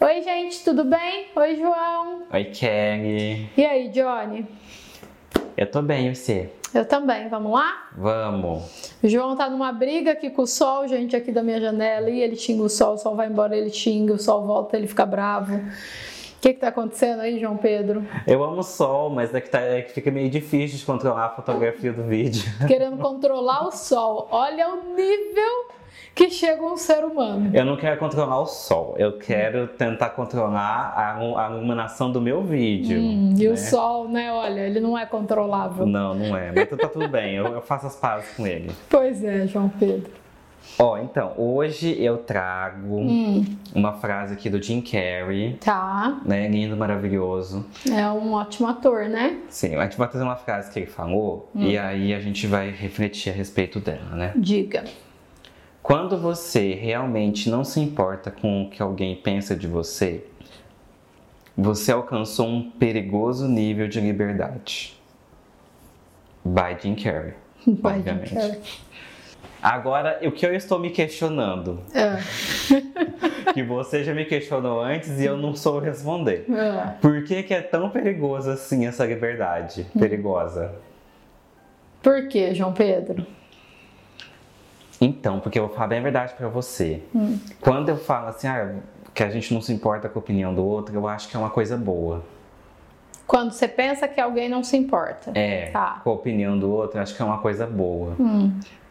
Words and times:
Oi, 0.00 0.22
gente, 0.22 0.64
tudo 0.64 0.84
bem? 0.84 1.26
Oi, 1.36 1.54
João. 1.54 2.24
Oi, 2.32 2.44
Kelly. 2.46 3.48
E 3.56 3.64
aí, 3.64 3.88
Johnny? 3.88 4.44
Eu 5.56 5.70
tô 5.70 5.80
bem, 5.82 6.08
e 6.08 6.14
você? 6.14 6.50
Eu 6.74 6.84
também, 6.84 7.28
vamos 7.28 7.52
lá? 7.52 7.88
Vamos. 7.96 8.92
O 9.00 9.08
João 9.08 9.36
tá 9.36 9.48
numa 9.48 9.72
briga 9.72 10.10
aqui 10.10 10.30
com 10.30 10.42
o 10.42 10.46
sol, 10.48 10.88
gente, 10.88 11.14
aqui 11.14 11.30
da 11.30 11.44
minha 11.44 11.60
janela, 11.60 12.10
e 12.10 12.20
ele 12.20 12.34
xinga 12.34 12.64
o 12.64 12.68
sol, 12.68 12.94
o 12.94 12.98
sol 12.98 13.14
vai 13.14 13.28
embora, 13.28 13.56
ele 13.56 13.70
xinga, 13.70 14.14
o 14.14 14.18
sol 14.18 14.44
volta, 14.44 14.76
ele 14.76 14.88
fica 14.88 15.06
bravo. 15.06 15.54
O 15.54 16.40
que 16.40 16.54
que 16.54 16.60
tá 16.60 16.68
acontecendo 16.68 17.20
aí, 17.20 17.38
João 17.38 17.56
Pedro? 17.56 18.04
Eu 18.26 18.42
amo 18.42 18.58
o 18.58 18.64
sol, 18.64 19.08
mas 19.10 19.32
é 19.32 19.40
que, 19.40 19.48
tá, 19.48 19.60
é 19.60 19.82
que 19.82 19.92
fica 19.92 20.10
meio 20.10 20.28
difícil 20.28 20.76
de 20.76 20.84
controlar 20.84 21.26
a 21.26 21.30
fotografia 21.30 21.92
do 21.92 22.02
vídeo. 22.02 22.42
Querendo 22.66 22.98
controlar 22.98 23.66
o 23.68 23.70
sol. 23.70 24.28
Olha 24.30 24.68
o 24.68 24.94
nível 24.94 25.73
que 26.14 26.30
chega 26.30 26.62
um 26.62 26.76
ser 26.76 27.04
humano. 27.04 27.50
Eu 27.52 27.64
não 27.64 27.76
quero 27.76 27.98
controlar 27.98 28.40
o 28.40 28.46
sol, 28.46 28.94
eu 28.98 29.18
quero 29.18 29.66
tentar 29.68 30.10
controlar 30.10 30.92
a, 30.96 31.46
a 31.46 31.50
iluminação 31.50 32.10
do 32.10 32.20
meu 32.20 32.42
vídeo. 32.42 33.00
Hum, 33.00 33.34
e 33.36 33.44
né? 33.46 33.50
o 33.52 33.56
sol, 33.56 34.08
né? 34.08 34.32
Olha, 34.32 34.60
ele 34.60 34.80
não 34.80 34.96
é 34.96 35.06
controlável. 35.06 35.86
Não, 35.86 36.14
não 36.14 36.36
é, 36.36 36.52
mas 36.52 36.68
tá 36.68 36.88
tudo 36.88 37.08
bem, 37.08 37.34
eu, 37.34 37.46
eu 37.46 37.60
faço 37.62 37.86
as 37.86 37.96
pazes 37.96 38.30
com 38.36 38.46
ele. 38.46 38.70
Pois 38.88 39.22
é, 39.24 39.46
João 39.46 39.68
Pedro. 39.68 40.10
Ó, 40.78 40.98
então, 40.98 41.34
hoje 41.36 41.94
eu 42.02 42.18
trago 42.18 42.96
Hum, 42.96 43.44
uma 43.74 43.92
frase 43.92 44.34
aqui 44.34 44.50
do 44.50 44.60
Jim 44.60 44.80
Carrey, 44.80 45.56
tá. 45.60 46.20
né? 46.24 46.48
Lindo, 46.48 46.76
maravilhoso. 46.76 47.64
É 47.90 48.08
um 48.08 48.32
ótimo 48.32 48.66
ator, 48.66 49.04
né? 49.08 49.38
Sim, 49.48 49.76
a 49.76 49.84
gente 49.84 49.96
vai 49.96 50.08
trazer 50.08 50.24
uma 50.24 50.36
frase 50.36 50.72
que 50.72 50.80
ele 50.80 50.86
falou 50.86 51.48
e 51.54 51.78
aí 51.78 52.12
a 52.14 52.18
gente 52.18 52.46
vai 52.46 52.70
refletir 52.70 53.30
a 53.30 53.32
respeito 53.32 53.78
dela, 53.78 54.16
né? 54.16 54.32
Diga. 54.34 54.84
Quando 55.84 56.16
você 56.16 56.72
realmente 56.72 57.50
não 57.50 57.62
se 57.62 57.78
importa 57.78 58.30
com 58.30 58.62
o 58.62 58.70
que 58.70 58.80
alguém 58.80 59.14
pensa 59.14 59.54
de 59.54 59.68
você, 59.68 60.24
você 61.54 61.92
alcançou 61.92 62.48
um 62.48 62.70
perigoso 62.70 63.46
nível 63.46 63.86
de 63.86 64.00
liberdade. 64.00 64.98
By 66.42 66.80
Jim 66.80 66.94
Carrey. 66.94 67.34
Obviamente. 67.84 68.30
Jim 68.30 68.60
Agora, 69.62 70.20
o 70.22 70.32
que 70.32 70.46
eu 70.46 70.54
estou 70.54 70.78
me 70.78 70.88
questionando? 70.88 71.82
É, 71.92 72.16
Que 73.52 73.62
você 73.62 74.02
já 74.02 74.14
me 74.14 74.24
questionou 74.24 74.80
antes 74.80 75.20
e 75.20 75.26
eu 75.26 75.36
não 75.36 75.54
soube 75.54 75.84
responder. 75.84 76.46
é. 76.50 76.94
Por 76.98 77.24
que, 77.24 77.42
que 77.42 77.52
é 77.52 77.60
tão 77.60 77.90
perigoso 77.90 78.50
assim 78.50 78.86
essa 78.86 79.04
liberdade? 79.04 79.86
Perigosa. 79.98 80.74
Por 82.02 82.26
que, 82.28 82.54
João 82.54 82.72
Pedro? 82.72 83.26
Então, 85.00 85.40
porque 85.40 85.58
eu 85.58 85.66
vou 85.66 85.74
falar 85.74 85.88
bem 85.88 85.98
a 85.98 86.02
verdade 86.02 86.34
pra 86.34 86.48
você. 86.48 87.02
Quando 87.60 87.88
eu 87.88 87.96
falo 87.96 88.28
assim, 88.28 88.46
ah, 88.46 88.74
que 89.12 89.22
a 89.22 89.30
gente 89.30 89.52
não 89.52 89.60
se 89.60 89.72
importa 89.72 90.08
com 90.08 90.18
a 90.18 90.22
opinião 90.22 90.54
do 90.54 90.64
outro, 90.64 90.94
eu 90.94 91.06
acho 91.08 91.28
que 91.28 91.36
é 91.36 91.38
uma 91.38 91.50
coisa 91.50 91.76
boa. 91.76 92.22
Quando 93.26 93.52
você 93.52 93.66
pensa 93.66 94.06
que 94.06 94.20
alguém 94.20 94.48
não 94.48 94.62
se 94.62 94.76
importa. 94.76 95.32
É, 95.34 95.70
Tá. 95.70 96.00
com 96.04 96.10
a 96.10 96.12
opinião 96.12 96.58
do 96.58 96.70
outro, 96.70 96.98
eu 96.98 97.02
acho 97.02 97.14
que 97.16 97.22
é 97.22 97.24
uma 97.24 97.38
coisa 97.38 97.66
boa, 97.66 98.14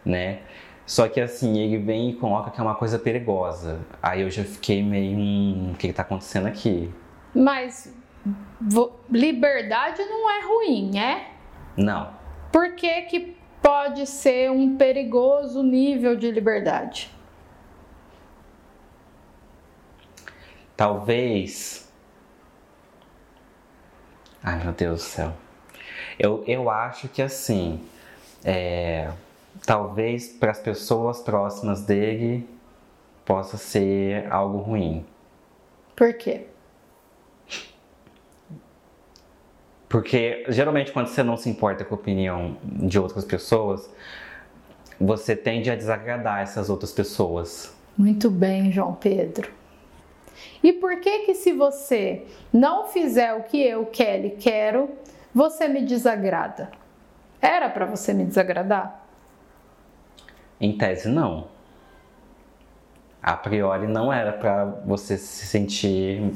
né? 0.03 0.39
Só 0.85 1.07
que 1.07 1.21
assim, 1.21 1.59
ele 1.59 1.77
vem 1.77 2.09
e 2.09 2.13
coloca 2.15 2.51
que 2.51 2.59
é 2.59 2.63
uma 2.63 2.75
coisa 2.75 2.99
perigosa. 2.99 3.79
Aí 4.01 4.21
eu 4.21 4.29
já 4.29 4.43
fiquei 4.43 4.83
meio, 4.83 5.17
hum, 5.17 5.71
o 5.73 5.77
que, 5.77 5.87
que 5.87 5.93
tá 5.93 6.01
acontecendo 6.01 6.47
aqui? 6.47 6.91
Mas 7.33 7.93
liberdade 9.09 10.01
não 10.03 10.29
é 10.29 10.45
ruim, 10.45 10.97
é? 10.97 11.27
Não. 11.77 12.09
Por 12.51 12.75
que, 12.75 13.01
que 13.03 13.37
pode 13.63 14.05
ser 14.05 14.51
um 14.51 14.75
perigoso 14.75 15.63
nível 15.63 16.17
de 16.17 16.29
liberdade? 16.29 17.09
Talvez. 20.75 21.89
Ai 24.43 24.61
meu 24.61 24.73
Deus 24.73 25.01
do 25.01 25.05
céu. 25.05 25.33
Eu, 26.19 26.43
eu 26.45 26.69
acho 26.69 27.07
que 27.07 27.21
assim. 27.21 27.81
É, 28.43 29.09
talvez 29.65 30.27
para 30.27 30.51
as 30.51 30.59
pessoas 30.59 31.21
próximas 31.21 31.83
dele 31.83 32.45
possa 33.23 33.55
ser 33.55 34.29
algo 34.29 34.57
ruim. 34.57 35.05
Por 35.95 36.13
quê? 36.15 36.47
Porque 39.93 40.43
geralmente 40.47 40.91
quando 40.91 41.05
você 41.05 41.21
não 41.21 41.37
se 41.37 41.47
importa 41.47 41.85
com 41.85 41.93
a 41.93 41.97
opinião 41.99 42.57
de 42.63 42.97
outras 42.97 43.23
pessoas, 43.23 43.87
você 44.99 45.35
tende 45.35 45.69
a 45.69 45.75
desagradar 45.75 46.39
essas 46.39 46.67
outras 46.67 46.91
pessoas. 46.91 47.71
Muito 47.95 48.31
bem, 48.31 48.71
João 48.71 48.95
Pedro. 48.95 49.51
E 50.63 50.73
por 50.73 50.99
que 50.99 51.19
que 51.27 51.35
se 51.35 51.53
você 51.53 52.25
não 52.51 52.87
fizer 52.87 53.35
o 53.35 53.43
que 53.43 53.61
eu, 53.61 53.85
Kelly, 53.85 54.31
quero, 54.31 54.89
você 55.31 55.67
me 55.67 55.83
desagrada? 55.83 56.71
Era 57.39 57.69
para 57.69 57.85
você 57.85 58.15
me 58.15 58.25
desagradar? 58.25 58.99
Em 60.59 60.75
tese, 60.75 61.07
não. 61.07 61.49
A 63.21 63.37
priori, 63.37 63.85
não 63.85 64.11
era 64.11 64.33
para 64.33 64.65
você 64.65 65.19
se 65.19 65.45
sentir 65.45 66.33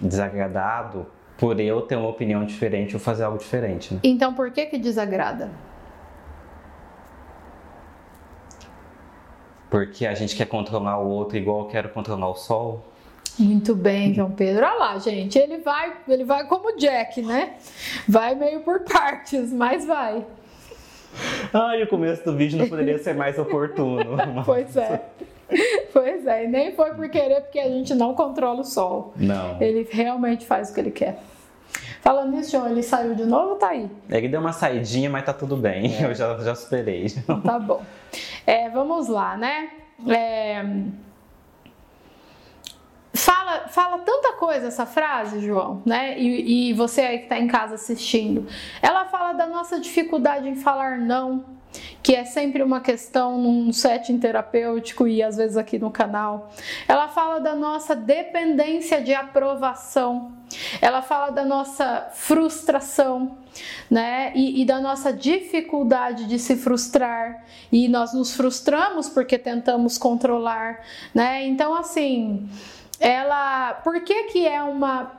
desagradado 0.00 1.08
por 1.40 1.58
eu 1.58 1.80
ter 1.80 1.96
uma 1.96 2.10
opinião 2.10 2.44
diferente 2.44 2.94
ou 2.94 3.00
fazer 3.00 3.24
algo 3.24 3.38
diferente. 3.38 3.94
Né? 3.94 4.00
Então 4.04 4.34
por 4.34 4.50
que 4.50 4.66
que 4.66 4.76
desagrada? 4.76 5.50
Porque 9.70 10.04
a 10.04 10.14
gente 10.14 10.36
quer 10.36 10.44
controlar 10.44 10.98
o 10.98 11.08
outro 11.08 11.38
igual 11.38 11.60
eu 11.60 11.66
quero 11.66 11.88
controlar 11.88 12.28
o 12.28 12.34
sol. 12.34 12.84
Muito 13.38 13.74
bem, 13.74 14.12
João 14.12 14.32
Pedro. 14.32 14.66
Olha 14.66 14.74
lá, 14.74 14.98
gente, 14.98 15.38
ele 15.38 15.58
vai, 15.58 15.96
ele 16.06 16.24
vai 16.24 16.46
como 16.46 16.76
Jack, 16.76 17.22
né? 17.22 17.54
Vai 18.06 18.34
meio 18.34 18.60
por 18.60 18.80
partes, 18.80 19.50
mas 19.50 19.86
vai. 19.86 20.26
Ai, 21.54 21.82
o 21.82 21.86
começo 21.86 22.22
do 22.22 22.36
vídeo 22.36 22.58
não 22.58 22.68
poderia 22.68 22.98
ser 22.98 23.14
mais 23.14 23.38
oportuno. 23.38 24.16
Pois 24.44 24.76
é. 24.76 25.00
Pois 25.92 26.26
é, 26.26 26.44
e 26.44 26.48
nem 26.48 26.72
foi 26.72 26.94
por 26.94 27.08
querer, 27.08 27.40
porque 27.42 27.58
a 27.58 27.68
gente 27.68 27.94
não 27.94 28.14
controla 28.14 28.60
o 28.60 28.64
sol. 28.64 29.12
Não. 29.16 29.60
Ele 29.60 29.86
realmente 29.90 30.46
faz 30.46 30.70
o 30.70 30.74
que 30.74 30.80
ele 30.80 30.90
quer. 30.90 31.18
Falando 32.00 32.32
nisso, 32.36 32.52
João, 32.52 32.68
ele 32.68 32.82
saiu 32.82 33.14
de 33.14 33.24
novo 33.24 33.50
ou 33.50 33.56
tá 33.56 33.68
aí? 33.68 33.90
Ele 34.08 34.28
deu 34.28 34.40
uma 34.40 34.52
saidinha, 34.52 35.10
mas 35.10 35.24
tá 35.24 35.32
tudo 35.32 35.56
bem. 35.56 36.00
Eu 36.00 36.14
já, 36.14 36.36
já 36.38 36.54
superei. 36.54 37.06
Tá 37.44 37.58
bom. 37.58 37.82
É, 38.46 38.68
vamos 38.70 39.08
lá, 39.08 39.36
né? 39.36 39.70
É, 40.08 40.64
Fala, 43.12 43.68
fala 43.68 43.98
tanta 43.98 44.34
coisa 44.34 44.68
essa 44.68 44.86
frase, 44.86 45.40
João, 45.40 45.82
né? 45.84 46.16
E, 46.18 46.70
e 46.70 46.72
você 46.72 47.00
aí 47.00 47.18
que 47.18 47.26
tá 47.26 47.38
em 47.38 47.48
casa 47.48 47.74
assistindo. 47.74 48.46
Ela 48.80 49.04
fala 49.06 49.32
da 49.32 49.46
nossa 49.46 49.80
dificuldade 49.80 50.48
em 50.48 50.54
falar 50.54 50.96
não, 50.96 51.44
que 52.02 52.14
é 52.14 52.24
sempre 52.24 52.62
uma 52.62 52.80
questão 52.80 53.38
num 53.38 53.72
setting 53.72 54.18
terapêutico 54.18 55.06
e 55.06 55.22
às 55.22 55.36
vezes 55.36 55.56
aqui 55.56 55.78
no 55.78 55.90
canal. 55.90 56.50
Ela 56.88 57.08
fala 57.08 57.38
da 57.40 57.54
nossa 57.54 57.94
dependência 57.94 59.02
de 59.02 59.14
aprovação. 59.14 60.32
Ela 60.80 61.02
fala 61.02 61.30
da 61.30 61.44
nossa 61.44 62.08
frustração, 62.12 63.38
né? 63.90 64.32
E, 64.34 64.62
e 64.62 64.64
da 64.64 64.80
nossa 64.80 65.12
dificuldade 65.12 66.26
de 66.26 66.38
se 66.38 66.56
frustrar. 66.56 67.44
E 67.70 67.86
nós 67.88 68.12
nos 68.12 68.34
frustramos 68.34 69.08
porque 69.08 69.38
tentamos 69.38 69.98
controlar, 69.98 70.80
né? 71.14 71.46
Então, 71.46 71.74
assim, 71.74 72.48
ela. 72.98 73.74
Por 73.84 74.02
que, 74.02 74.24
que 74.24 74.46
é 74.46 74.62
uma, 74.62 75.12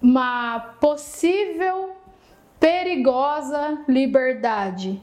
uma 0.00 0.60
possível 0.80 1.96
perigosa 2.60 3.78
liberdade? 3.88 5.00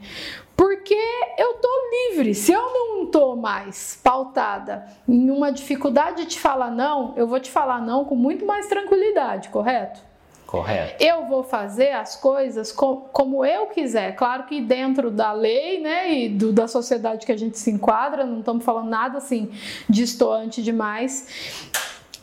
Porque 0.56 0.96
eu 1.38 1.54
tô 1.54 1.68
livre. 2.10 2.34
Se 2.34 2.52
eu 2.52 2.62
não 2.72 3.06
tô 3.06 3.36
mais 3.36 4.00
pautada 4.02 4.86
em 5.08 5.30
uma 5.30 5.52
dificuldade 5.52 6.22
de 6.22 6.28
te 6.28 6.40
falar 6.40 6.70
não, 6.70 7.12
eu 7.16 7.26
vou 7.26 7.38
te 7.38 7.50
falar 7.50 7.80
não 7.80 8.04
com 8.04 8.14
muito 8.14 8.46
mais 8.46 8.66
tranquilidade, 8.66 9.50
correto? 9.50 10.00
Correto. 10.46 11.02
Eu 11.02 11.26
vou 11.26 11.42
fazer 11.42 11.90
as 11.90 12.14
coisas 12.16 12.70
co- 12.72 13.08
como 13.12 13.44
eu 13.44 13.66
quiser. 13.66 14.14
Claro 14.14 14.44
que 14.44 14.60
dentro 14.60 15.10
da 15.10 15.32
lei, 15.32 15.80
né, 15.80 16.10
e 16.14 16.28
do- 16.28 16.52
da 16.52 16.68
sociedade 16.68 17.26
que 17.26 17.32
a 17.32 17.36
gente 17.36 17.58
se 17.58 17.70
enquadra, 17.70 18.24
não 18.24 18.38
estamos 18.38 18.64
falando 18.64 18.88
nada 18.88 19.18
assim 19.18 19.50
distoante 19.88 20.62
demais. 20.62 21.68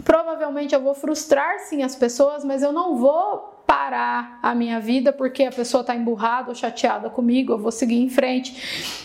Provavelmente 0.04 0.74
eu 0.74 0.82
vou 0.82 0.94
frustrar 0.96 1.60
sim 1.60 1.84
as 1.84 1.96
pessoas, 1.96 2.44
mas 2.44 2.64
eu 2.64 2.72
não 2.72 2.96
vou 2.96 3.53
parar 3.74 4.38
a 4.44 4.54
minha 4.54 4.80
vida 4.80 5.12
porque 5.12 5.46
a 5.46 5.52
pessoa 5.52 5.82
está 5.82 5.96
emburrada 5.96 6.50
ou 6.50 6.56
chateada 6.56 7.10
comigo, 7.10 7.54
eu 7.54 7.58
vou 7.58 7.72
seguir 7.72 8.00
em 8.00 8.08
frente. 8.08 9.02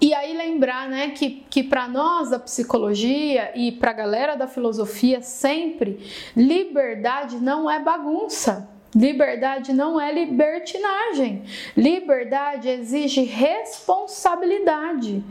E 0.00 0.12
aí 0.12 0.36
lembrar, 0.36 0.88
né, 0.88 1.10
que, 1.10 1.46
que 1.48 1.62
para 1.62 1.86
nós 1.86 2.30
da 2.30 2.40
psicologia 2.40 3.56
e 3.56 3.70
para 3.70 3.92
a 3.92 3.94
galera 3.94 4.34
da 4.34 4.48
filosofia 4.48 5.22
sempre, 5.22 6.04
liberdade 6.36 7.36
não 7.36 7.70
é 7.70 7.78
bagunça. 7.78 8.68
Liberdade 8.92 9.72
não 9.72 10.00
é 10.00 10.12
libertinagem. 10.12 11.44
Liberdade 11.76 12.68
exige 12.68 13.22
responsabilidade, 13.22 15.22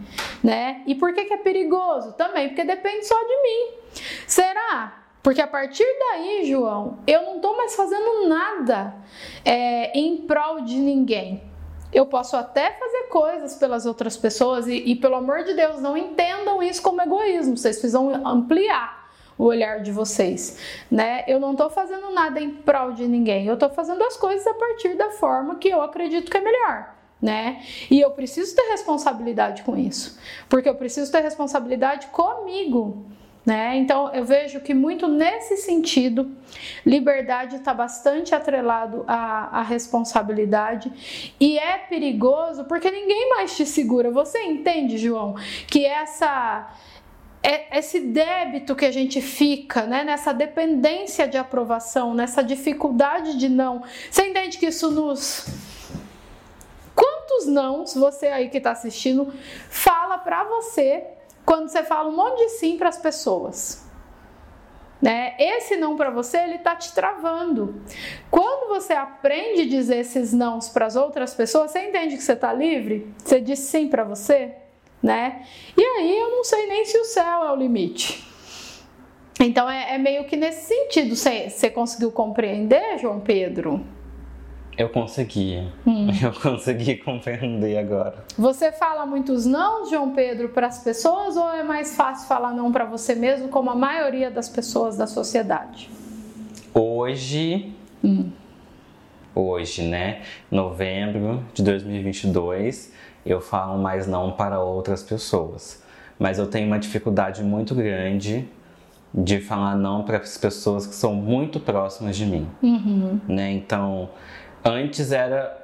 né? 0.42 0.84
E 0.86 0.96
por 0.96 1.14
que, 1.14 1.26
que 1.26 1.34
é 1.34 1.38
perigoso? 1.38 2.14
Também 2.14 2.48
porque 2.48 2.64
depende 2.64 3.06
só 3.06 3.22
de 3.22 3.42
mim. 3.42 3.72
Será 4.26 5.03
Porque 5.24 5.42
a 5.42 5.48
partir 5.48 5.86
daí, 6.00 6.44
João, 6.44 7.00
eu 7.08 7.22
não 7.24 7.38
estou 7.38 7.56
mais 7.56 7.74
fazendo 7.76 8.28
nada 8.28 8.94
é, 9.46 9.98
em 9.98 10.18
prol 10.18 10.60
de 10.62 10.76
ninguém. 10.76 11.42
Eu 11.94 12.06
posso 12.06 12.36
até 12.36 12.72
fazer 12.72 13.04
coisas 13.04 13.56
pelas 13.56 13.86
outras 13.86 14.18
pessoas 14.18 14.68
e, 14.68 14.74
e, 14.74 14.96
pelo 14.98 15.16
amor 15.16 15.46
de 15.46 15.54
Deus, 15.54 15.80
não 15.80 15.96
entendam 15.96 16.62
isso 16.62 16.82
como 16.82 17.02
egoísmo. 17.02 17.56
Vocês 17.56 17.78
precisam 17.78 18.28
ampliar 18.28 19.10
o 19.38 19.46
olhar 19.46 19.82
de 19.82 19.94
vocês, 19.94 20.60
né? 20.92 21.24
Eu 21.26 21.40
não 21.40 21.54
estou 21.54 21.70
fazendo 21.70 22.12
nada 22.12 22.42
em 22.42 22.52
prol 22.52 22.92
de 22.92 23.08
ninguém. 23.08 23.48
Eu 23.48 23.54
estou 23.54 23.70
fazendo 23.70 24.04
as 24.04 24.18
coisas 24.18 24.46
a 24.46 24.54
partir 24.54 24.96
da 24.96 25.12
forma 25.12 25.56
que 25.56 25.70
eu 25.70 25.82
acredito 25.82 26.30
que 26.30 26.38
é 26.38 26.42
melhor. 26.42 26.94
Né? 27.22 27.64
E 27.90 28.02
eu 28.02 28.12
preciso 28.12 28.54
ter 28.54 28.64
responsabilidade 28.64 29.64
com 29.64 29.78
isso, 29.78 30.20
porque 30.50 30.68
eu 30.68 30.76
preciso 30.76 31.10
ter 31.10 31.22
responsabilidade 31.22 32.08
comigo. 32.08 33.06
Né? 33.46 33.76
Então 33.76 34.10
eu 34.14 34.24
vejo 34.24 34.62
que 34.62 34.74
muito 34.74 35.06
nesse 35.06 35.58
sentido, 35.58 36.32
liberdade 36.86 37.58
está 37.58 37.74
bastante 37.74 38.34
atrelado 38.34 39.04
à, 39.06 39.60
à, 39.60 39.62
responsabilidade 39.62 40.90
e 41.38 41.60
é 41.60 41.78
perigoso 41.78 42.64
porque 42.64 42.90
ninguém 42.90 43.30
mais 43.32 43.54
te 43.54 43.66
segura. 43.66 44.10
Você 44.12 44.42
entende, 44.44 44.98
João, 44.98 45.36
que 45.68 45.86
essa 45.86 46.74
é, 47.44 47.78
esse 47.78 48.00
débito 48.00 48.74
que 48.74 48.86
a 48.86 48.92
gente 48.92 49.20
fica, 49.20 49.86
né, 49.86 50.06
nessa 50.06 50.34
dependência 50.34 51.28
de 51.28 51.38
aprovação, 51.38 52.14
nessa 52.14 52.42
dificuldade 52.42 53.38
de 53.38 53.50
não. 53.50 53.84
Você 54.10 54.26
entende 54.26 54.58
que 54.58 54.68
isso 54.68 54.90
nos 54.90 55.48
quantos 56.96 57.46
não 57.48 57.86
você 57.86 58.28
aí 58.28 58.48
que 58.50 58.58
está 58.58 58.72
assistindo 58.72 59.34
fala 59.70 60.18
para 60.18 60.46
você 60.46 61.04
quando 61.46 61.70
você 61.70 61.84
fala 61.84 62.10
um 62.10 62.16
monte 62.16 62.40
de 62.40 62.50
sim 62.50 62.78
para 62.78 62.90
as 62.90 62.98
pessoas. 62.98 63.84
Né? 65.02 65.36
Esse 65.38 65.76
não 65.76 65.98
para 65.98 66.10
você, 66.10 66.38
ele 66.38 66.60
tá 66.60 66.78
te 66.78 66.94
travando. 66.94 67.82
Quando 68.32 68.70
você 68.70 68.94
aprende 68.94 69.64
a 69.64 69.68
dizer 69.68 69.98
esses 69.98 70.32
nãos 70.32 70.70
para 70.70 70.86
as 70.86 70.96
outras 70.96 71.34
pessoas, 71.34 71.72
você 71.72 71.90
entende 71.90 72.16
que 72.16 72.24
você 72.24 72.32
está 72.32 72.54
livre? 72.54 73.14
Você 73.18 73.42
diz 73.42 73.60
sim 73.60 73.90
para 73.90 74.06
você, 74.06 74.54
né? 75.02 75.46
E 75.76 75.84
aí 75.84 76.18
eu 76.18 76.32
não 76.32 76.46
sei 76.46 76.68
nem 76.68 76.86
se 76.86 76.98
o 76.98 77.04
céu 77.04 77.44
é 77.44 77.52
o 77.52 77.56
limite. 77.56 78.26
Então 79.42 79.70
é, 79.70 79.96
é 79.96 79.98
meio 79.98 80.24
que 80.24 80.38
nesse 80.38 80.74
sentido. 80.74 81.18
Você 81.18 81.70
conseguiu 81.70 82.12
compreender, 82.12 82.98
João 82.98 83.20
Pedro? 83.20 83.86
Eu 84.78 84.90
consegui. 84.90 85.68
Hum. 85.86 86.08
Eu 86.22 86.34
consegui 86.34 86.96
compreender 86.98 87.78
agora. 87.78 88.26
Você 88.38 88.72
fala 88.72 89.06
muitos 89.06 89.46
não, 89.46 89.90
João 89.90 90.14
Pedro, 90.14 90.50
para 90.50 90.68
as 90.68 90.84
pessoas 90.84 91.38
ou 91.38 91.50
é 91.52 91.64
mais 91.64 91.96
fácil 91.96 92.28
falar 92.28 92.52
não 92.54 92.72
para 92.72 92.86
você 92.86 93.16
mesmo, 93.16 93.50
como 93.50 93.70
a 93.70 93.76
maioria 93.76 94.32
das 94.32 94.50
pessoas 94.50 94.98
da 94.98 95.08
sociedade? 95.08 95.90
Hoje, 96.74 97.72
hum. 98.04 98.32
hoje, 99.36 99.84
né, 99.84 100.22
novembro 100.50 101.44
de 101.54 101.62
2022, 101.62 102.92
eu 103.26 103.40
falo 103.40 103.78
mais 103.78 104.08
não 104.08 104.32
para 104.32 104.60
outras 104.60 105.04
pessoas. 105.04 105.84
Mas 106.18 106.40
eu 106.40 106.48
tenho 106.48 106.68
uma 106.68 106.80
dificuldade 106.80 107.44
muito 107.44 107.76
grande 107.76 108.48
de 109.14 109.40
falar 109.40 109.76
não 109.76 110.04
para 110.04 110.18
as 110.18 110.38
pessoas 110.38 110.88
que 110.88 110.96
são 110.96 111.14
muito 111.14 111.60
próximas 111.60 112.18
de 112.18 112.26
mim, 112.26 112.48
uhum. 112.62 113.20
né? 113.28 113.52
Então 113.52 114.10
Antes 114.64 115.12
era. 115.12 115.62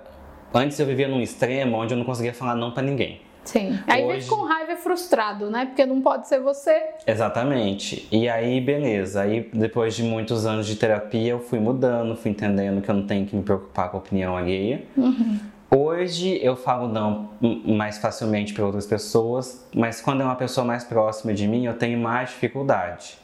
Antes 0.54 0.80
eu 0.80 0.86
vivia 0.86 1.08
num 1.08 1.22
extremo 1.22 1.78
onde 1.78 1.94
eu 1.94 1.98
não 1.98 2.06
conseguia 2.06 2.34
falar 2.34 2.56
não 2.56 2.72
para 2.72 2.84
ninguém. 2.84 3.22
Sim. 3.44 3.80
Aí 3.88 4.04
Hoje... 4.04 4.20
vive 4.20 4.30
com 4.30 4.44
raiva 4.44 4.74
e 4.74 4.76
frustrado, 4.76 5.50
né? 5.50 5.66
Porque 5.66 5.86
não 5.86 6.02
pode 6.02 6.28
ser 6.28 6.40
você. 6.40 6.84
Exatamente. 7.08 8.08
E 8.12 8.28
aí, 8.30 8.60
beleza. 8.62 9.22
Aí, 9.22 9.50
depois 9.54 9.96
de 9.96 10.04
muitos 10.04 10.46
anos 10.46 10.68
de 10.68 10.76
terapia, 10.76 11.32
eu 11.32 11.40
fui 11.40 11.60
mudando, 11.60 12.16
fui 12.16 12.32
entendendo 12.32 12.82
que 12.82 12.90
eu 12.90 12.96
não 12.96 13.08
tenho 13.08 13.26
que 13.26 13.36
me 13.36 13.42
preocupar 13.44 13.90
com 13.90 13.98
a 13.98 14.00
opinião 14.00 14.36
alheia. 14.36 14.84
Uhum. 14.96 15.40
Hoje 15.72 16.40
eu 16.44 16.56
falo 16.56 16.88
não 16.88 17.30
mais 17.64 18.00
facilmente 18.00 18.54
para 18.54 18.66
outras 18.66 18.88
pessoas, 18.88 19.68
mas 19.74 20.02
quando 20.02 20.22
é 20.22 20.26
uma 20.26 20.36
pessoa 20.36 20.66
mais 20.66 20.84
próxima 20.84 21.32
de 21.32 21.48
mim, 21.48 21.66
eu 21.66 21.76
tenho 21.76 22.00
mais 22.00 22.30
dificuldade. 22.30 23.20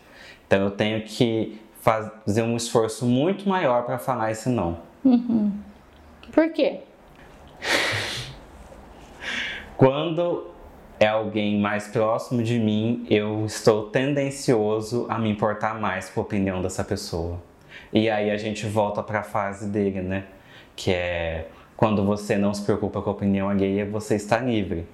Então 0.45 0.61
eu 0.61 0.71
tenho 0.71 1.01
que 1.01 1.59
fazer 1.81 2.43
um 2.43 2.55
esforço 2.55 3.05
muito 3.05 3.49
maior 3.49 3.83
para 3.83 3.97
falar 3.97 4.31
esse 4.31 4.47
não. 4.49 4.77
Uhum. 5.05 5.51
Por 6.31 6.51
quê? 6.51 6.79
Quando 9.77 10.47
é 10.99 11.07
alguém 11.07 11.59
mais 11.59 11.87
próximo 11.87 12.41
de 12.41 12.57
mim, 12.59 13.05
eu 13.09 13.45
estou 13.45 13.89
tendencioso 13.89 15.05
a 15.09 15.19
me 15.19 15.29
importar 15.29 15.79
mais 15.79 16.09
com 16.09 16.21
a 16.21 16.23
opinião 16.23 16.61
dessa 16.61 16.83
pessoa. 16.83 17.39
E 17.93 18.09
aí 18.09 18.31
a 18.31 18.37
gente 18.37 18.65
volta 18.65 19.03
para 19.03 19.19
a 19.19 19.23
fase 19.23 19.69
dele, 19.69 20.01
né? 20.01 20.25
Que 20.75 20.91
é 20.91 21.47
quando 21.77 22.03
você 22.03 22.37
não 22.37 22.53
se 22.53 22.63
preocupa 22.63 23.01
com 23.01 23.09
a 23.09 23.13
opinião 23.13 23.49
alheia, 23.49 23.85
você 23.85 24.15
está 24.15 24.39
livre. 24.39 24.87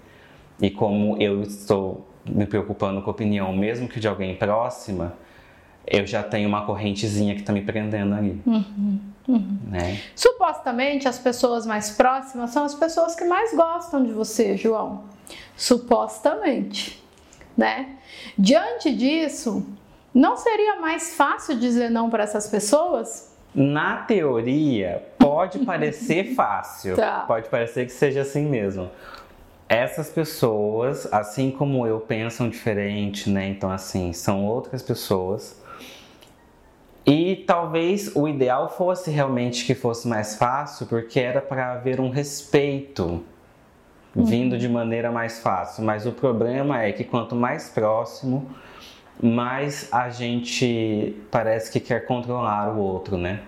E 0.60 0.70
como 0.70 1.22
eu 1.22 1.42
estou 1.42 2.08
me 2.26 2.46
preocupando 2.46 3.02
com 3.02 3.10
a 3.10 3.14
opinião, 3.14 3.54
mesmo 3.54 3.88
que 3.88 4.00
de 4.00 4.08
alguém 4.08 4.36
próxima, 4.36 5.14
eu 5.86 6.06
já 6.06 6.24
tenho 6.24 6.48
uma 6.48 6.66
correntezinha 6.66 7.34
que 7.34 7.42
está 7.42 7.52
me 7.52 7.62
prendendo 7.62 8.14
ali. 8.14 8.42
Uhum, 8.46 9.00
uhum. 9.28 9.58
Né? 9.68 10.00
Supostamente, 10.16 11.08
as 11.08 11.20
pessoas 11.20 11.66
mais 11.66 11.92
próximas 11.92 12.52
são 12.52 12.64
as 12.64 12.76
pessoas 12.76 13.16
que 13.16 13.26
mais 13.26 13.54
gostam 13.54 14.04
de 14.04 14.12
você, 14.12 14.56
João. 14.58 15.04
Supostamente, 15.56 17.04
né? 17.58 17.96
Diante 18.38 18.94
disso, 18.96 19.66
não 20.14 20.38
seria 20.38 20.80
mais 20.80 21.16
fácil 21.16 21.58
dizer 21.58 21.90
não 21.90 22.10
para 22.10 22.24
essas 22.24 22.48
pessoas? 22.48 23.32
Na 23.54 23.98
teoria, 23.98 25.04
pode 25.18 25.60
parecer 25.60 26.34
fácil. 26.36 26.96
Tá. 26.96 27.26
Pode 27.28 27.50
parecer 27.50 27.86
que 27.86 27.92
seja 27.92 28.22
assim 28.22 28.46
mesmo 28.46 28.90
essas 29.72 30.10
pessoas, 30.10 31.08
assim 31.14 31.50
como 31.50 31.88
eu, 31.88 31.98
pensam 32.02 32.50
diferente, 32.50 33.30
né? 33.30 33.48
Então, 33.48 33.72
assim, 33.72 34.12
são 34.12 34.46
outras 34.46 34.82
pessoas. 34.82 35.62
E 37.06 37.38
talvez 37.48 38.16
o 38.16 38.28
ideal 38.28 38.70
fosse 38.70 39.10
realmente 39.10 39.66
que 39.66 39.74
fosse 39.74 40.08
mais 40.08 40.36
fácil, 40.36 40.86
porque 40.86 41.20
era 41.20 41.42
para 41.42 41.74
haver 41.74 42.00
um 42.00 42.10
respeito 42.10 43.24
vindo 44.16 44.58
de 44.58 44.68
maneira 44.68 45.12
mais 45.12 45.40
fácil. 45.40 45.84
Mas 45.84 46.06
o 46.06 46.12
problema 46.12 46.82
é 46.84 46.92
que 46.92 47.04
quanto 47.04 47.36
mais 47.36 47.70
próximo, 47.70 48.50
mais 49.22 49.92
a 49.92 50.10
gente 50.10 51.16
parece 51.32 51.72
que 51.72 51.80
quer 51.80 52.06
controlar 52.06 52.74
o 52.76 52.80
outro, 52.80 53.18
né? 53.18 53.42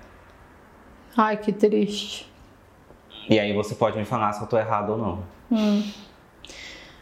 Ai, 1.16 1.38
que 1.38 1.51
triste. 1.51 2.32
E 3.30 3.39
aí 3.39 3.54
você 3.54 3.75
pode 3.75 3.98
me 3.98 4.06
falar 4.06 4.34
se 4.34 4.42
eu 4.42 4.48
tô 4.48 4.58
errado 4.58 4.94
ou 4.94 4.98
não. 4.98 5.24
Hum. 5.51 5.84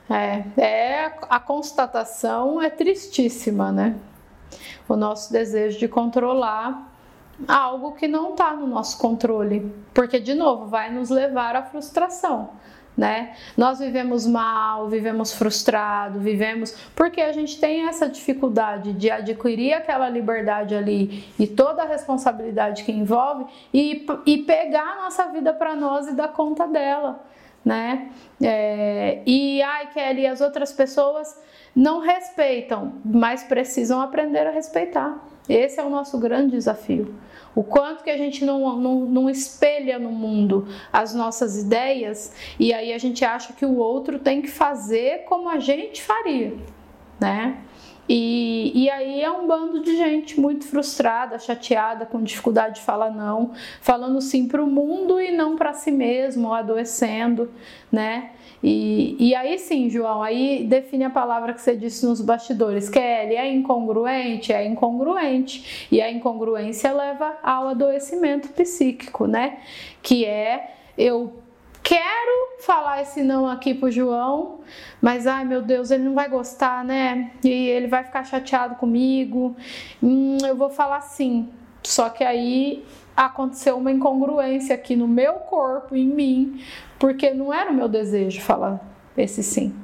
É, 0.09 0.43
é, 0.61 1.05
a 1.29 1.39
constatação 1.39 2.61
é 2.61 2.69
tristíssima, 2.69 3.71
né? 3.71 3.95
O 4.87 4.95
nosso 4.95 5.31
desejo 5.31 5.79
de 5.79 5.87
controlar 5.87 6.91
algo 7.47 7.93
que 7.93 8.07
não 8.07 8.31
está 8.31 8.53
no 8.53 8.67
nosso 8.67 8.97
controle, 8.97 9.71
porque 9.93 10.19
de 10.19 10.33
novo 10.33 10.67
vai 10.67 10.91
nos 10.91 11.09
levar 11.09 11.55
à 11.55 11.63
frustração. 11.63 12.51
Né? 12.95 13.35
Nós 13.55 13.79
vivemos 13.79 14.27
mal, 14.27 14.89
vivemos 14.89 15.31
frustrado, 15.31 16.19
vivemos 16.19 16.75
porque 16.93 17.21
a 17.21 17.31
gente 17.31 17.57
tem 17.57 17.87
essa 17.87 18.07
dificuldade 18.07 18.91
de 18.91 19.09
adquirir 19.09 19.73
aquela 19.73 20.09
liberdade 20.09 20.75
ali 20.75 21.25
e 21.39 21.47
toda 21.47 21.83
a 21.83 21.85
responsabilidade 21.85 22.83
que 22.83 22.91
envolve 22.91 23.45
e, 23.73 24.05
e 24.25 24.39
pegar 24.39 24.97
a 24.97 25.03
nossa 25.03 25.23
vida 25.29 25.53
para 25.53 25.73
nós 25.73 26.09
e 26.09 26.13
dar 26.13 26.27
conta 26.27 26.67
dela, 26.67 27.23
né? 27.63 28.11
É, 28.43 29.21
e 29.25 29.61
ai, 29.61 29.87
Kelly, 29.93 30.27
as 30.27 30.41
outras 30.41 30.73
pessoas 30.73 31.39
não 31.75 31.99
respeitam, 31.99 32.93
mas 33.03 33.43
precisam 33.43 34.01
aprender 34.01 34.45
a 34.45 34.51
respeitar. 34.51 35.25
Esse 35.47 35.79
é 35.79 35.83
o 35.83 35.89
nosso 35.89 36.17
grande 36.19 36.51
desafio. 36.51 37.15
O 37.53 37.63
quanto 37.63 38.03
que 38.03 38.09
a 38.09 38.17
gente 38.17 38.45
não, 38.45 38.77
não, 38.77 38.99
não, 39.01 39.29
espelha 39.29 39.99
no 39.99 40.11
mundo 40.11 40.67
as 40.91 41.13
nossas 41.13 41.57
ideias 41.57 42.33
e 42.57 42.73
aí 42.73 42.93
a 42.93 42.97
gente 42.97 43.25
acha 43.25 43.51
que 43.51 43.65
o 43.65 43.75
outro 43.75 44.19
tem 44.19 44.41
que 44.41 44.47
fazer 44.47 45.25
como 45.25 45.49
a 45.49 45.59
gente 45.59 46.01
faria, 46.01 46.55
né? 47.19 47.57
E, 48.13 48.73
e 48.75 48.89
aí 48.89 49.21
é 49.21 49.31
um 49.31 49.47
bando 49.47 49.81
de 49.81 49.95
gente 49.95 50.37
muito 50.37 50.67
frustrada, 50.67 51.39
chateada, 51.39 52.05
com 52.05 52.21
dificuldade 52.21 52.75
de 52.75 52.81
falar 52.81 53.09
não, 53.09 53.51
falando 53.79 54.19
sim 54.19 54.49
para 54.49 54.61
o 54.61 54.67
mundo 54.67 55.17
e 55.17 55.31
não 55.31 55.55
para 55.55 55.71
si 55.71 55.91
mesmo, 55.91 56.53
adoecendo, 56.53 57.49
né? 57.89 58.31
E, 58.61 59.15
e 59.17 59.33
aí 59.33 59.57
sim, 59.57 59.89
João, 59.89 60.21
aí 60.21 60.65
define 60.67 61.05
a 61.05 61.09
palavra 61.09 61.53
que 61.53 61.61
você 61.61 61.73
disse 61.73 62.05
nos 62.05 62.19
bastidores. 62.19 62.89
Kelly, 62.89 63.37
é 63.37 63.49
incongruente? 63.49 64.51
É 64.51 64.67
incongruente. 64.67 65.87
E 65.89 66.01
a 66.01 66.11
incongruência 66.11 66.91
leva 66.91 67.37
ao 67.41 67.69
adoecimento 67.69 68.49
psíquico, 68.49 69.25
né? 69.25 69.59
Que 70.03 70.25
é 70.25 70.75
eu 70.97 71.31
quero 71.91 72.61
falar 72.61 73.01
esse 73.01 73.21
não 73.21 73.45
aqui 73.45 73.73
pro 73.73 73.91
João, 73.91 74.61
mas 75.01 75.27
ai 75.27 75.43
meu 75.43 75.61
Deus, 75.61 75.91
ele 75.91 76.05
não 76.05 76.13
vai 76.13 76.29
gostar, 76.29 76.85
né? 76.85 77.31
E 77.43 77.49
ele 77.49 77.87
vai 77.87 78.01
ficar 78.01 78.23
chateado 78.23 78.75
comigo. 78.75 79.57
Hum, 80.01 80.37
eu 80.47 80.55
vou 80.55 80.69
falar 80.69 81.01
sim. 81.01 81.49
Só 81.83 82.07
que 82.07 82.23
aí 82.23 82.85
aconteceu 83.13 83.77
uma 83.77 83.91
incongruência 83.91 84.73
aqui 84.73 84.95
no 84.95 85.05
meu 85.05 85.33
corpo, 85.33 85.93
em 85.93 86.07
mim, 86.07 86.63
porque 86.97 87.33
não 87.33 87.53
era 87.53 87.69
o 87.69 87.73
meu 87.73 87.89
desejo 87.89 88.39
falar 88.39 88.79
esse 89.17 89.43
sim. 89.43 89.75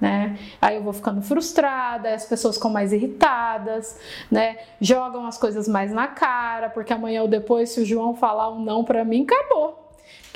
Né? 0.00 0.36
Aí 0.60 0.74
eu 0.74 0.82
vou 0.82 0.92
ficando 0.92 1.22
frustrada, 1.22 2.12
as 2.12 2.26
pessoas 2.26 2.56
ficam 2.56 2.72
mais 2.72 2.92
irritadas, 2.92 4.00
né? 4.28 4.56
Jogam 4.80 5.24
as 5.24 5.38
coisas 5.38 5.68
mais 5.68 5.92
na 5.92 6.08
cara, 6.08 6.68
porque 6.70 6.92
amanhã 6.92 7.22
ou 7.22 7.28
depois, 7.28 7.70
se 7.70 7.82
o 7.82 7.86
João 7.86 8.16
falar 8.16 8.50
um 8.50 8.64
não 8.64 8.82
para 8.82 9.04
mim, 9.04 9.22
acabou 9.22 9.85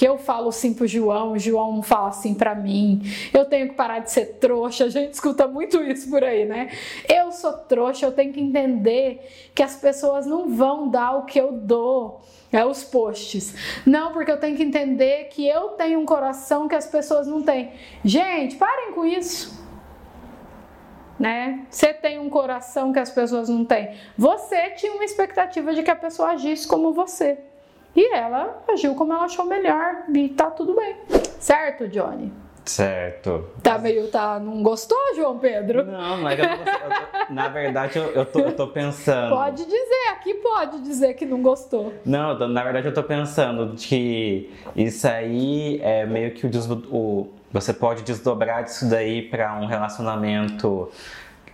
que 0.01 0.09
eu 0.09 0.17
falo 0.17 0.51
sim 0.51 0.73
pro 0.73 0.87
João, 0.87 1.33
o 1.33 1.39
João 1.39 1.75
não 1.75 1.83
fala 1.83 2.09
assim 2.09 2.33
para 2.33 2.55
mim. 2.55 3.03
Eu 3.35 3.45
tenho 3.45 3.69
que 3.69 3.75
parar 3.75 3.99
de 3.99 4.11
ser 4.11 4.39
trouxa. 4.39 4.87
A 4.87 4.89
gente 4.89 5.13
escuta 5.13 5.47
muito 5.47 5.83
isso 5.83 6.09
por 6.09 6.25
aí, 6.25 6.47
né? 6.47 6.71
Eu 7.07 7.31
sou 7.33 7.53
trouxa, 7.53 8.07
eu 8.07 8.13
tenho 8.13 8.33
que 8.33 8.41
entender 8.41 9.21
que 9.55 9.63
as 9.63 9.77
pessoas 9.77 10.25
não 10.25 10.49
vão 10.49 10.89
dar 10.89 11.19
o 11.19 11.27
que 11.27 11.39
eu 11.39 11.53
dou. 11.53 12.23
É 12.51 12.65
os 12.65 12.83
posts. 12.83 13.55
Não, 13.85 14.11
porque 14.13 14.33
eu 14.33 14.41
tenho 14.41 14.57
que 14.57 14.63
entender 14.63 15.25
que 15.25 15.47
eu 15.47 15.69
tenho 15.71 16.01
um 16.01 16.07
coração 16.07 16.67
que 16.67 16.75
as 16.75 16.87
pessoas 16.87 17.27
não 17.27 17.43
têm. 17.43 17.71
Gente, 18.03 18.57
parem 18.57 18.93
com 18.93 19.05
isso. 19.05 19.63
Né? 21.19 21.67
Você 21.69 21.93
tem 21.93 22.19
um 22.19 22.31
coração 22.31 22.91
que 22.91 22.99
as 22.99 23.11
pessoas 23.11 23.51
não 23.51 23.67
têm. 23.67 23.95
Você 24.17 24.71
tinha 24.71 24.95
uma 24.95 25.05
expectativa 25.05 25.75
de 25.75 25.83
que 25.83 25.91
a 25.91 25.97
pessoa 25.97 26.31
agisse 26.31 26.67
como 26.67 26.95
você. 26.95 27.50
E 27.95 28.15
ela 28.15 28.63
agiu 28.69 28.95
como 28.95 29.13
ela 29.13 29.25
achou 29.25 29.45
melhor 29.45 30.05
e 30.15 30.29
tá 30.29 30.51
tudo 30.51 30.75
bem. 30.75 30.97
Certo, 31.39 31.89
Johnny? 31.89 32.33
Certo. 32.65 33.47
Tá 33.63 33.79
meio, 33.79 34.09
tá, 34.09 34.39
não 34.39 34.63
gostou, 34.63 34.99
João 35.17 35.39
Pedro? 35.39 35.85
Não, 35.85 36.19
que 36.37 36.41
eu 36.41 36.49
não 36.49 36.57
gostei. 36.59 37.27
na 37.31 37.49
verdade, 37.49 37.99
eu, 37.99 38.05
eu, 38.13 38.25
tô, 38.25 38.39
eu 38.41 38.55
tô 38.55 38.69
pensando. 38.69 39.31
Pode 39.31 39.65
dizer, 39.65 40.09
aqui 40.13 40.35
pode 40.35 40.81
dizer 40.83 41.15
que 41.15 41.27
não 41.27 41.43
gostou. 41.43 41.93
Não, 42.05 42.39
na 42.49 42.63
verdade 42.63 42.87
eu 42.87 42.95
tô 42.95 43.03
pensando 43.03 43.75
que 43.77 44.53
isso 44.77 45.09
aí 45.09 45.81
é 45.83 46.07
meio 46.07 46.33
que 46.33 46.47
o, 46.47 46.51
o 46.91 47.31
você 47.53 47.73
pode 47.73 48.03
desdobrar 48.03 48.63
disso 48.63 48.89
daí 48.89 49.23
para 49.23 49.59
um 49.59 49.67
relacionamento 49.67 50.89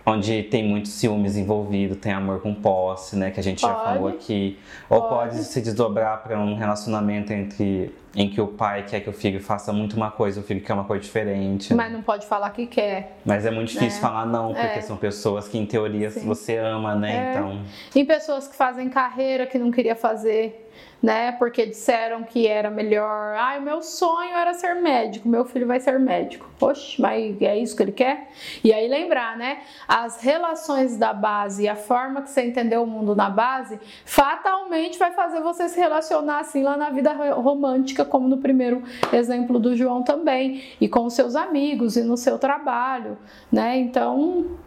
onde 0.07 0.43
tem 0.43 0.63
muitos 0.63 0.93
ciúmes 0.93 1.35
envolvido, 1.35 1.93
tem 1.93 2.13
amor 2.13 2.39
com 2.41 2.55
posse, 2.55 3.17
né, 3.17 3.29
que 3.29 3.41
a 3.41 3.43
gente 3.43 3.59
pode, 3.59 3.73
já 3.73 3.83
falou 3.83 4.07
aqui, 4.07 4.57
ou 4.89 5.01
pode, 5.01 5.43
se 5.43 5.61
desdobrar 5.61 6.23
para 6.23 6.39
um 6.39 6.55
relacionamento 6.55 7.33
entre 7.33 7.93
em 8.15 8.29
que 8.29 8.39
o 8.39 8.47
pai 8.47 8.85
quer 8.87 9.01
que 9.01 9.09
o 9.09 9.13
filho 9.13 9.41
faça 9.41 9.73
muito 9.73 9.97
uma 9.97 10.09
coisa, 10.09 10.39
o 10.39 10.43
filho 10.43 10.61
quer 10.61 10.73
uma 10.73 10.85
coisa 10.85 11.03
diferente. 11.03 11.73
Mas 11.73 11.91
não 11.91 12.01
pode 12.01 12.25
falar 12.25 12.49
que 12.51 12.65
quer. 12.65 13.17
Mas 13.25 13.45
é 13.45 13.51
muito 13.51 13.73
difícil 13.73 13.99
é. 13.99 14.01
falar 14.01 14.25
não, 14.25 14.53
porque 14.53 14.79
é. 14.79 14.81
são 14.81 14.95
pessoas 14.95 15.49
que 15.49 15.57
em 15.57 15.65
teoria 15.65 16.09
Sim. 16.09 16.25
você 16.25 16.55
ama, 16.55 16.95
né? 16.95 17.15
É. 17.15 17.31
Então. 17.31 17.61
Tem 17.91 18.05
pessoas 18.05 18.47
que 18.47 18.55
fazem 18.55 18.89
carreira 18.89 19.45
que 19.45 19.59
não 19.59 19.69
queria 19.69 19.95
fazer 19.95 20.66
né? 21.01 21.31
Porque 21.33 21.65
disseram 21.65 22.23
que 22.23 22.47
era 22.47 22.69
melhor. 22.69 23.35
Ai, 23.37 23.59
o 23.59 23.61
meu 23.61 23.81
sonho 23.81 24.35
era 24.35 24.53
ser 24.53 24.75
médico, 24.75 25.27
meu 25.27 25.45
filho 25.45 25.67
vai 25.67 25.79
ser 25.79 25.99
médico. 25.99 26.49
Poxa, 26.59 27.01
mas 27.01 27.39
é 27.41 27.57
isso 27.57 27.75
que 27.75 27.83
ele 27.83 27.91
quer? 27.91 28.29
E 28.63 28.73
aí 28.73 28.87
lembrar, 28.87 29.37
né? 29.37 29.59
As 29.87 30.21
relações 30.21 30.97
da 30.97 31.13
base 31.13 31.63
e 31.63 31.67
a 31.67 31.75
forma 31.75 32.21
que 32.21 32.29
você 32.29 32.45
entendeu 32.45 32.83
o 32.83 32.87
mundo 32.87 33.15
na 33.15 33.29
base 33.29 33.79
fatalmente 34.05 34.97
vai 34.97 35.11
fazer 35.11 35.41
você 35.41 35.69
se 35.69 35.79
relacionar 35.79 36.39
assim 36.39 36.63
lá 36.63 36.75
na 36.75 36.89
vida 36.89 37.13
romântica, 37.13 38.03
como 38.03 38.27
no 38.27 38.37
primeiro 38.37 38.83
exemplo 39.13 39.59
do 39.59 39.75
João 39.75 40.03
também, 40.03 40.63
e 40.81 40.87
com 40.87 41.05
os 41.05 41.13
seus 41.13 41.35
amigos 41.35 41.95
e 41.95 42.03
no 42.03 42.17
seu 42.17 42.39
trabalho, 42.39 43.17
né? 43.51 43.77
Então 43.77 44.57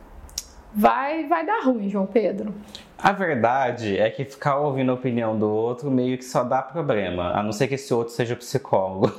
vai 0.72 1.26
vai 1.26 1.44
dar 1.44 1.64
ruim, 1.64 1.88
João 1.88 2.06
Pedro. 2.06 2.54
A 3.02 3.12
verdade 3.12 3.99
é 3.99 4.11
que 4.11 4.25
ficar 4.26 4.59
ouvindo 4.59 4.90
a 4.90 4.95
opinião 4.95 5.38
do 5.38 5.49
outro 5.49 5.90
meio 5.90 6.19
que 6.19 6.25
só 6.25 6.45
dá 6.45 6.61
problema, 6.61 7.33
a 7.33 7.42
não 7.42 7.50
ser 7.50 7.66
que 7.66 7.75
esse 7.75 7.92
outro 7.95 8.12
seja 8.12 8.37
psicólogo. 8.37 9.11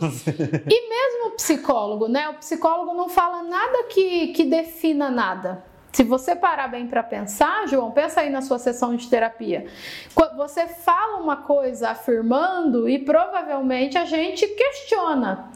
e 0.70 0.90
mesmo 0.90 1.28
o 1.30 1.32
psicólogo, 1.32 2.08
né? 2.08 2.30
O 2.30 2.36
psicólogo 2.36 2.94
não 2.94 3.10
fala 3.10 3.42
nada 3.42 3.86
que, 3.90 4.28
que 4.28 4.44
defina 4.44 5.10
nada. 5.10 5.64
Se 5.92 6.04
você 6.04 6.36
parar 6.36 6.70
bem 6.70 6.88
para 6.88 7.04
pensar, 7.04 7.68
João, 7.68 7.92
pensa 7.92 8.22
aí 8.22 8.30
na 8.30 8.42
sua 8.42 8.58
sessão 8.60 8.96
de 8.96 9.10
terapia. 9.10 9.66
Você 10.38 10.68
fala 10.68 11.18
uma 11.18 11.38
coisa 11.38 11.90
afirmando 11.90 12.88
e 12.88 13.00
provavelmente 13.00 13.98
a 13.98 14.06
gente 14.06 14.48
questiona, 14.48 15.52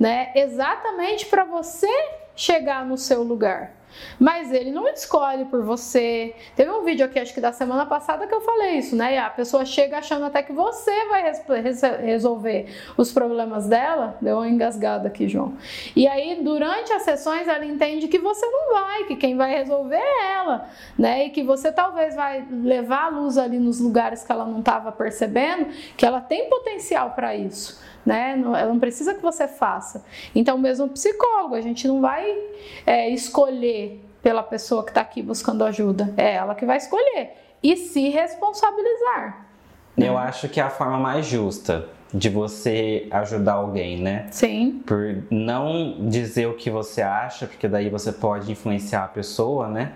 né? 0.00 0.32
Exatamente 0.34 1.26
para 1.26 1.44
você 1.44 1.88
chegar 2.34 2.84
no 2.84 2.96
seu 2.96 3.22
lugar. 3.22 3.75
Mas 4.18 4.52
ele 4.52 4.70
não 4.70 4.88
escolhe 4.88 5.44
por 5.46 5.62
você. 5.62 6.34
Teve 6.54 6.70
um 6.70 6.84
vídeo 6.84 7.04
aqui, 7.04 7.18
acho 7.18 7.34
que 7.34 7.40
da 7.40 7.52
semana 7.52 7.86
passada, 7.86 8.26
que 8.26 8.34
eu 8.34 8.40
falei 8.40 8.78
isso, 8.78 8.96
né? 8.96 9.14
E 9.14 9.18
a 9.18 9.30
pessoa 9.30 9.64
chega 9.64 9.98
achando 9.98 10.24
até 10.24 10.42
que 10.42 10.52
você 10.52 11.06
vai 11.08 11.32
resolver 12.02 12.66
os 12.96 13.12
problemas 13.12 13.66
dela. 13.66 14.16
Deu 14.20 14.36
uma 14.36 14.48
engasgada 14.48 15.08
aqui, 15.08 15.28
João. 15.28 15.54
E 15.94 16.06
aí, 16.06 16.42
durante 16.42 16.92
as 16.92 17.02
sessões, 17.02 17.48
ela 17.48 17.64
entende 17.64 18.08
que 18.08 18.18
você 18.18 18.46
não 18.46 18.72
vai, 18.72 19.04
que 19.04 19.16
quem 19.16 19.36
vai 19.36 19.54
resolver 19.54 19.96
é 19.96 20.32
ela, 20.34 20.68
né? 20.98 21.26
E 21.26 21.30
que 21.30 21.42
você 21.42 21.70
talvez 21.72 22.14
vai 22.14 22.46
levar 22.50 23.06
a 23.06 23.08
luz 23.08 23.38
ali 23.38 23.58
nos 23.58 23.80
lugares 23.80 24.24
que 24.24 24.32
ela 24.32 24.44
não 24.44 24.60
estava 24.60 24.90
percebendo, 24.92 25.66
que 25.96 26.06
ela 26.06 26.20
tem 26.20 26.48
potencial 26.48 27.10
para 27.10 27.34
isso 27.34 27.84
né? 28.06 28.40
Ela 28.40 28.66
não 28.66 28.78
precisa 28.78 29.12
que 29.12 29.20
você 29.20 29.48
faça. 29.48 30.04
Então, 30.32 30.56
mesmo 30.56 30.88
psicólogo, 30.88 31.56
a 31.56 31.60
gente 31.60 31.88
não 31.88 32.00
vai 32.00 32.24
é, 32.86 33.10
escolher 33.10 33.85
pela 34.26 34.42
pessoa 34.42 34.82
que 34.82 34.90
está 34.90 35.02
aqui 35.02 35.22
buscando 35.22 35.64
ajuda. 35.64 36.12
É 36.16 36.34
ela 36.34 36.56
que 36.56 36.66
vai 36.66 36.78
escolher 36.78 37.34
e 37.62 37.76
se 37.76 38.08
responsabilizar. 38.08 39.46
Eu 39.96 40.14
né? 40.14 40.18
acho 40.18 40.48
que 40.48 40.58
é 40.58 40.64
a 40.64 40.68
forma 40.68 40.98
mais 40.98 41.26
justa 41.26 41.88
de 42.12 42.28
você 42.28 43.06
ajudar 43.12 43.52
alguém, 43.52 44.02
né? 44.02 44.26
Sim. 44.32 44.82
Por 44.84 45.22
não 45.30 46.08
dizer 46.08 46.48
o 46.48 46.54
que 46.54 46.68
você 46.70 47.02
acha, 47.02 47.46
porque 47.46 47.68
daí 47.68 47.88
você 47.88 48.10
pode 48.10 48.50
influenciar 48.50 49.04
a 49.04 49.08
pessoa, 49.08 49.68
né? 49.68 49.92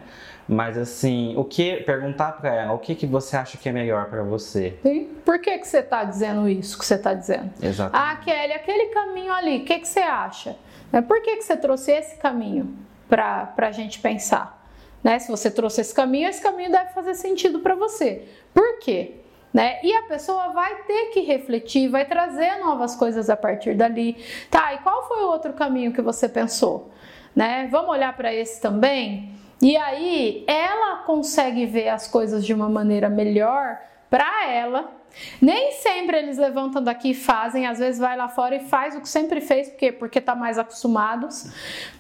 Mas 0.49 0.79
assim, 0.79 1.35
o 1.37 1.43
que 1.43 1.79
perguntar 1.79 2.41
para 2.41 2.55
ela, 2.55 2.73
o 2.73 2.79
que 2.79 2.95
que 2.95 3.07
você 3.07 3.37
acha 3.37 3.59
que 3.59 3.69
é 3.69 3.73
melhor 3.73 4.11
para 4.11 4.23
você? 4.23 4.79
Sim. 4.81 5.09
Por 5.25 5.41
que 5.41 5.59
que 5.59 5.67
você 5.67 5.83
tá 5.83 6.05
dizendo 6.05 6.49
isso 6.49 6.79
que 6.79 6.85
você 6.85 6.97
tá 6.97 7.15
dizendo? 7.15 7.51
Exatamente. 7.61 8.13
Ah, 8.13 8.15
Kelly, 8.25 8.53
aquele 8.53 8.87
caminho 8.95 9.33
ali, 9.33 9.57
o 9.59 9.65
que 9.65 9.81
que 9.81 9.89
você 9.89 9.99
acha? 9.99 10.57
Né, 10.93 11.03
por 11.03 11.21
que 11.21 11.37
que 11.37 11.43
você 11.43 11.57
trouxe 11.57 11.91
esse 11.91 12.17
caminho 12.17 12.89
para 13.11 13.67
a 13.67 13.73
gente 13.73 13.99
pensar? 13.99 14.65
Né? 15.03 15.19
Se 15.19 15.29
você 15.31 15.51
trouxe 15.51 15.81
esse 15.81 15.95
caminho, 15.95 16.29
esse 16.29 16.41
caminho 16.41 16.71
deve 16.71 16.93
fazer 16.93 17.15
sentido 17.15 17.59
para 17.61 17.75
você. 17.75 18.29
Por 18.55 18.79
quê? 18.79 19.17
Né? 19.53 19.81
E 19.83 19.93
a 19.93 20.03
pessoa 20.03 20.53
vai 20.53 20.83
ter 20.85 21.07
que 21.07 21.21
refletir, 21.21 21.89
vai 21.89 22.05
trazer 22.05 22.59
novas 22.59 22.95
coisas 22.95 23.29
a 23.29 23.37
partir 23.37 23.75
dali. 23.75 24.17
Tá, 24.49 24.73
e 24.75 24.79
qual 24.79 25.09
foi 25.09 25.25
o 25.25 25.27
outro 25.27 25.53
caminho 25.53 25.93
que 25.93 26.01
você 26.01 26.29
pensou? 26.29 26.91
Né? 27.35 27.69
Vamos 27.71 27.91
olhar 27.91 28.17
para 28.17 28.33
esse 28.33 28.61
também? 28.61 29.35
E 29.61 29.77
aí 29.77 30.45
ela 30.47 30.99
consegue 30.99 31.67
ver 31.67 31.89
as 31.89 32.07
coisas 32.07 32.47
de 32.47 32.55
uma 32.55 32.69
maneira 32.69 33.11
melhor 33.11 33.79
para 34.09 34.49
ela. 34.49 35.01
Nem 35.43 35.73
sempre 35.73 36.17
eles 36.19 36.39
levantam 36.39 36.83
daqui 36.83 37.11
e 37.11 37.15
fazem, 37.15 37.67
às 37.67 37.79
vezes 37.79 38.01
vai 38.01 38.17
lá 38.17 38.29
fora 38.29 38.55
e 38.55 38.61
faz 38.61 38.95
o 38.95 39.01
que 39.01 39.09
sempre 39.09 39.41
fez, 39.41 39.69
porque 39.69 39.91
porque 39.91 40.21
tá 40.21 40.35
mais 40.37 40.57
acostumados. 40.59 41.51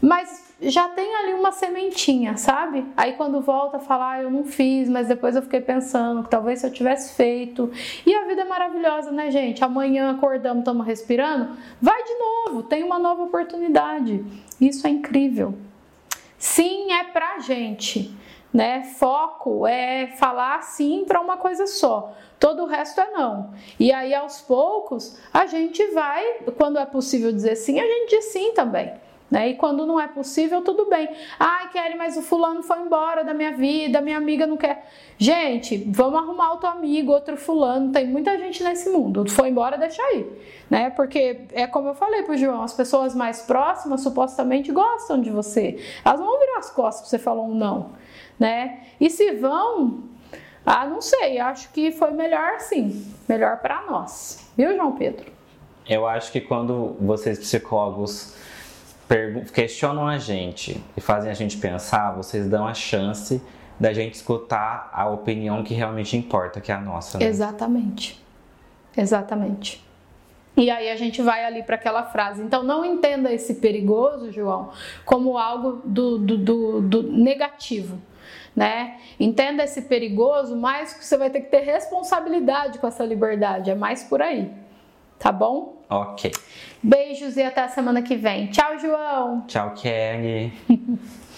Mas 0.01 0.50
já 0.63 0.89
tem 0.89 1.15
ali 1.17 1.33
uma 1.33 1.53
sementinha, 1.53 2.37
sabe? 2.37 2.87
Aí 2.97 3.15
quando 3.15 3.41
volta 3.41 3.79
fala, 3.79 4.13
ah, 4.13 4.23
eu 4.23 4.31
não 4.31 4.45
fiz, 4.45 4.89
mas 4.89 5.09
depois 5.09 5.35
eu 5.35 5.43
fiquei 5.43 5.61
pensando 5.61 6.23
que 6.23 6.31
talvez 6.31 6.61
se 6.61 6.67
eu 6.67 6.73
tivesse 6.73 7.15
feito. 7.15 7.71
E 8.05 8.15
a 8.15 8.27
vida 8.27 8.43
é 8.43 8.45
maravilhosa, 8.45 9.11
né, 9.11 9.31
gente? 9.31 9.65
Amanhã 9.65 10.11
acordamos, 10.11 10.61
estamos 10.61 10.87
respirando, 10.87 11.57
vai 11.81 12.03
de 12.05 12.15
novo, 12.15 12.63
tem 12.63 12.83
uma 12.83 12.99
nova 12.99 13.23
oportunidade. 13.23 14.25
Isso 14.61 14.87
é 14.87 14.91
incrível. 14.91 15.55
Sim 16.37 16.93
é 16.93 17.05
pra 17.05 17.39
gente, 17.39 18.15
né? 18.53 18.83
Foco 18.83 19.67
é 19.67 20.09
falar 20.19 20.63
sim 20.63 21.05
para 21.07 21.21
uma 21.21 21.39
coisa 21.39 21.67
só. 21.67 22.15
Todo 22.39 22.65
o 22.65 22.67
resto 22.67 23.01
é 23.01 23.11
não. 23.11 23.53
E 23.79 23.93
aí 23.93 24.15
aos 24.15 24.41
poucos 24.43 25.19
a 25.33 25.47
gente 25.47 25.87
vai, 25.89 26.25
quando 26.57 26.79
é 26.79 26.85
possível 26.85 27.33
dizer 27.33 27.57
sim, 27.57 27.81
a 27.81 27.87
gente 27.87 28.11
diz 28.11 28.27
sim 28.27 28.53
também. 28.53 28.93
Né? 29.31 29.51
E 29.51 29.55
quando 29.55 29.87
não 29.87 30.01
é 30.01 30.09
possível, 30.09 30.61
tudo 30.63 30.87
bem. 30.87 31.09
Ai, 31.39 31.69
Kelly, 31.69 31.95
mas 31.97 32.17
o 32.17 32.23
fulano 32.23 32.63
foi 32.63 32.81
embora 32.81 33.23
da 33.23 33.33
minha 33.33 33.53
vida, 33.53 34.01
minha 34.01 34.17
amiga 34.17 34.47
não 34.47 34.57
quer. 34.57 34.91
Gente, 35.17 35.79
vamos 35.89 36.19
arrumar 36.19 36.53
outro 36.53 36.69
amigo, 36.69 37.13
outro 37.13 37.37
fulano. 37.37 37.93
Tem 37.93 38.07
muita 38.07 38.37
gente 38.39 38.63
nesse 38.65 38.91
mundo. 38.91 39.29
Foi 39.31 39.49
embora, 39.49 39.79
deixa 39.79 40.03
aí. 40.03 40.27
Né? 40.69 40.91
Porque 40.91 41.43
é 41.53 41.67
como 41.67 41.89
eu 41.89 41.95
falei 41.95 42.23
pro 42.25 42.37
João, 42.37 42.63
as 42.63 42.73
pessoas 42.73 43.15
mais 43.15 43.43
próximas 43.43 44.01
supostamente 44.01 44.73
gostam 44.73 45.21
de 45.21 45.31
você. 45.31 45.79
Elas 46.05 46.19
vão 46.19 46.39
virar 46.39 46.59
as 46.59 46.71
costas 46.71 47.05
se 47.05 47.11
você 47.11 47.19
falou 47.19 47.47
um 47.47 47.55
não. 47.55 47.93
Né? 48.39 48.81
E 49.01 49.09
se 49.09 49.33
vão, 49.33 50.05
ah, 50.67 50.87
não 50.87 51.01
sei, 51.01 51.39
acho 51.39 51.71
que 51.73 51.93
foi 51.93 52.11
melhor 52.11 52.59
sim. 52.59 53.15
Melhor 53.29 53.59
para 53.59 53.83
nós. 53.83 54.51
Viu, 54.57 54.75
João 54.75 54.93
Pedro? 54.93 55.41
eu 55.91 56.07
acho 56.07 56.31
que 56.31 56.41
quando 56.41 56.97
vocês 57.01 57.37
psicólogos 57.39 58.35
questionam 59.53 60.07
a 60.07 60.19
gente 60.19 60.83
e 60.97 61.01
fazem 61.01 61.31
a 61.31 61.35
gente 61.35 61.57
pensar, 61.57 62.13
vocês 62.13 62.49
dão 62.49 62.67
a 62.67 62.75
chance 62.75 63.43
da 63.79 63.93
gente 63.93 64.15
escutar 64.15 64.91
a 64.93 65.09
opinião 65.09 65.65
que 65.65 65.75
realmente 65.75 66.17
importa, 66.17 66.61
que 66.61 66.71
é 66.71 66.75
a 66.75 66.81
nossa. 66.81 67.19
Né? 67.19 67.27
Exatamente. 67.27 68.23
Exatamente. 68.97 69.83
E 70.57 70.69
aí 70.71 70.91
a 70.91 70.97
gente 70.97 71.23
vai 71.23 71.45
ali 71.45 71.63
para 71.63 71.77
aquela 71.77 72.03
frase. 72.05 72.43
Então 72.43 72.63
não 72.63 72.85
entenda 72.85 73.33
esse 73.33 73.55
perigoso, 73.55 74.31
João, 74.31 74.71
como 75.05 75.39
algo 75.39 75.81
do, 75.85 76.19
do, 76.19 76.37
do, 76.37 76.81
do 76.83 77.03
negativo. 77.03 77.99
Né? 78.55 78.99
Entenda 79.19 79.65
esse 79.65 79.83
perigoso, 79.83 80.57
mas 80.57 80.97
você 81.01 81.17
vai 81.17 81.31
ter 81.31 81.41
que 81.41 81.51
ter 81.51 81.61
responsabilidade 81.61 82.79
com 82.79 82.87
essa 82.87 83.05
liberdade. 83.05 83.71
É 83.71 83.75
mais 83.75 84.05
por 84.05 84.21
aí. 84.21 84.53
Tá 85.19 85.33
bom? 85.33 85.80
Ok. 85.91 86.31
Beijos 86.83 87.37
e 87.37 87.43
até 87.43 87.63
a 87.63 87.69
semana 87.69 88.01
que 88.01 88.17
vem. 88.17 88.47
Tchau, 88.47 88.79
João. 88.79 89.45
Tchau, 89.49 89.75
Kelly. 89.75 90.53